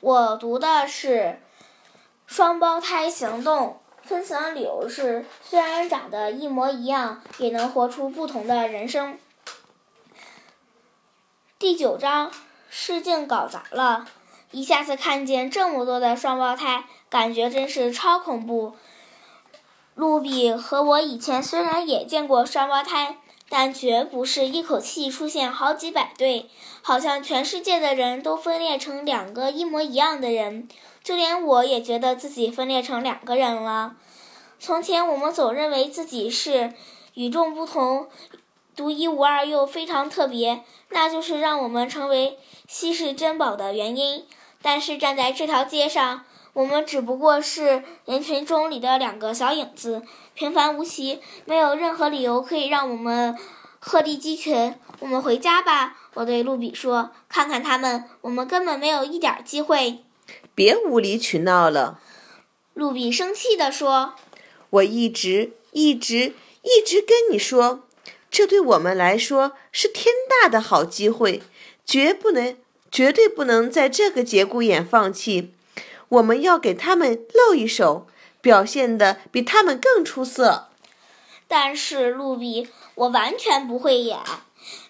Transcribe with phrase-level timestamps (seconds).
[0.00, 1.18] 我读的是
[2.26, 9.18] 《双胞胎行动》，分享理由是：虽然长得一模一样，也能活出不同的人生。
[11.58, 12.30] 第九章，
[12.68, 14.06] 试镜搞砸了，
[14.50, 18.76] 一下子看见这么多的双胞胎，感觉真是超恐怖。
[19.94, 23.16] 露比和我以前虽然也见过双胞胎。
[23.48, 26.50] 但绝不是一口气出现好几百对，
[26.82, 30.68] 好像全世界的人都分裂成两个一模一样的人，
[31.04, 33.96] 就连我也觉得自己分裂成两个人了。
[34.58, 36.72] 从前我们总认为自己是
[37.14, 38.08] 与众不同、
[38.74, 44.24] 独一无二又非常特别，那就是让我们成为稀世珍宝的原因。
[44.62, 46.24] 但是站在这条街上，
[46.56, 50.02] 我们只不过是人群中里的两个小影子。
[50.32, 53.36] 平凡无奇，没有任何理由可以让我们
[53.78, 54.74] 鹤立鸡群。
[55.00, 57.10] 我们回家吧，我对露比说。
[57.28, 59.98] 看看他们，我们根本没有一点机会。
[60.54, 62.00] 别无理取闹了，
[62.72, 64.14] 露比生气地说。
[64.70, 66.32] 我一直、一直、
[66.62, 67.84] 一直跟你说，
[68.30, 70.06] 这对我们来说是天
[70.42, 71.42] 大的好机会，
[71.84, 72.56] 绝不能、
[72.90, 75.52] 绝对不能在这个节骨眼放弃。
[76.08, 78.06] 我们要给他们露一手。
[78.42, 80.68] 表现的比他们更出色，
[81.48, 84.20] 但是露比，我完全不会演。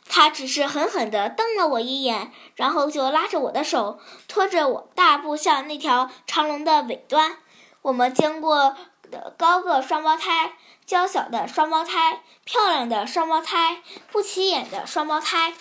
[0.07, 7.39] 他只是狠狠地瞪了我一眼，然后就拉着我的手，拖着我大步向那条长龙的尾端。
[7.81, 8.77] 我们经过
[9.11, 13.81] 的高个双胞胎、娇小的双胞胎、漂亮的双胞胎、
[14.13, 15.55] 不起眼的双胞胎。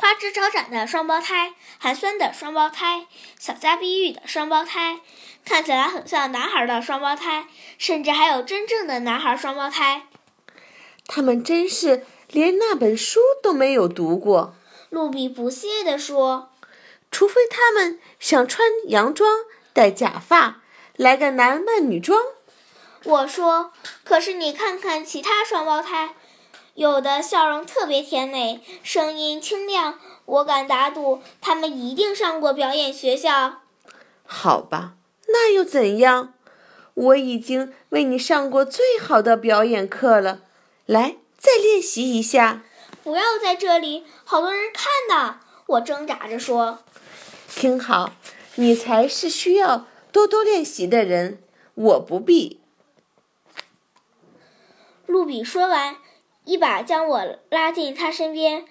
[0.00, 5.00] 花枝招展的双胞胎，寒酸的双胞胎，小家碧玉的双胞胎，
[5.44, 10.06] 看起来很像男孩的双胞胎，甚至还有真正的男孩双胞胎。
[11.08, 14.54] 他们真是连那本书都没有读过。
[14.90, 16.52] 露比不屑地说
[17.10, 19.28] ：“除非他们想穿洋装、
[19.72, 20.62] 戴假发，
[20.94, 22.20] 来个男扮女装。”
[23.02, 23.72] 我说
[24.04, 26.14] ：“可是你看看其他双胞胎。”
[26.78, 33.62] 有的笑容特别甜美，声音清亮，我敢打赌，他们一定上过表演学校。
[34.24, 34.94] 好吧，
[35.26, 36.34] 那又怎样？
[36.94, 40.42] 我已经为你上过最好的表演课了。
[40.86, 42.62] 来，再练习一下。
[43.02, 45.40] 不要在这里，好多人看呢。
[45.66, 46.84] 我挣扎着说。
[47.48, 48.12] 听好，
[48.54, 51.42] 你才是需要多多练习的人，
[51.74, 52.60] 我不必。
[55.06, 55.96] 露比说完。
[56.48, 58.64] 一把将我拉进他身边，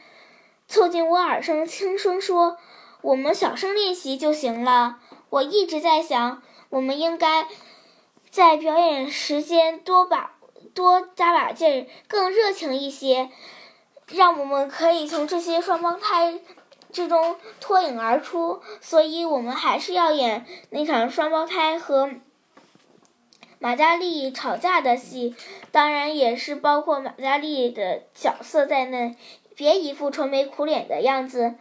[0.68, 2.58] 凑近我耳声轻声说
[3.04, 4.98] ：“我们小声练习就行了。”
[5.30, 7.48] 我一直在想，我们应该
[8.32, 10.38] 在表演时间多把
[10.74, 13.30] 多加把劲儿，更热情一些，
[14.08, 16.40] 让我们可以从这些双胞胎
[16.92, 18.60] 之中脱颖而出。
[18.82, 22.10] 所以，我们还是要演那场双胞胎和。
[23.59, 25.35] 马嘉丽吵架的戏，
[25.72, 29.16] 当然也是包括马嘉丽的角色在内。
[29.56, 31.56] 别一副愁眉苦脸的样子，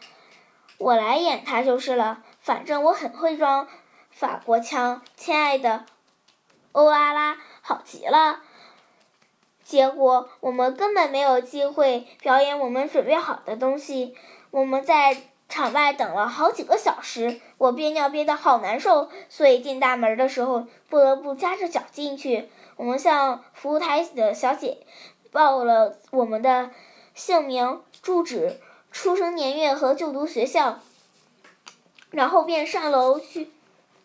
[0.77, 2.23] 我来演她就是了。
[2.41, 3.67] 反正我很会装
[4.11, 5.87] 法国腔，亲爱的，
[6.73, 8.41] 欧拉拉，好极了。
[9.65, 14.15] 结果我们根本没有机会表演我们准备好的东西。
[14.51, 15.17] 我们在。
[15.49, 22.49] 场外等了好几个小时，我憋尿憋得好难受，所以进大门的时候不得不夹着脚进去。
[22.77, 24.79] 我们向服务台的小姐
[25.31, 26.71] 报了我们的
[27.15, 30.81] 姓名、住址、出生年月和就读学校，
[32.11, 33.51] 然后便上楼去。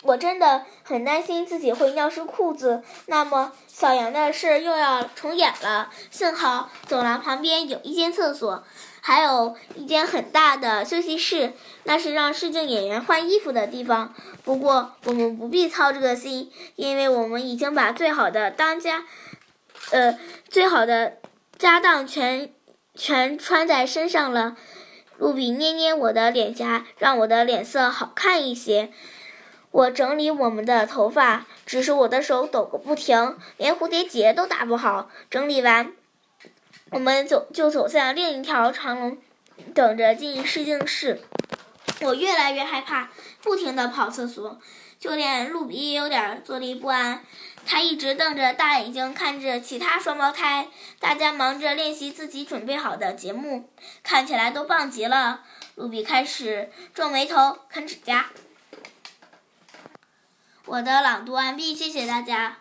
[0.03, 5.89] 我真的很担心自己会尿湿裤子，那么小杨的事又要重演了。
[6.09, 8.63] 幸好走廊旁边有一间厕所。
[9.03, 11.53] 还有一间很大的休息室，
[11.85, 14.13] 那是让试镜演员换衣服的地方。
[14.43, 19.05] 不过我们不必操这个心，因为我们已经把最好的当家，
[19.89, 20.19] 呃，
[20.49, 21.17] 最好的
[21.57, 22.53] 家当全
[22.93, 24.55] 全穿在身上了。
[25.17, 28.91] 露比捏捏我的脸颊，让我的脸色好看一些。
[29.71, 35.09] 我整理我们的头发，只是我的手抖个不停，连蝴蝶结都打不好。
[35.29, 35.93] 整理完。
[36.89, 39.17] 我们走就走向另一条长龙，
[39.73, 41.21] 等着进试镜室。
[42.01, 43.09] 我越来越害怕，
[43.41, 44.59] 不停地跑厕所，
[44.99, 47.23] 就连露比也有点坐立不安。
[47.65, 50.67] 他一直瞪着大眼睛看着其他双胞胎，
[50.99, 53.69] 大家忙着练习自己准备好的节目，
[54.03, 55.41] 看起来都棒极了。
[55.75, 58.31] 露比开始皱眉头、啃指甲。
[60.71, 62.60] 我的朗读完毕，谢谢大家。